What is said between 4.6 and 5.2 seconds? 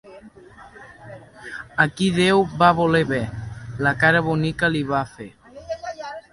li va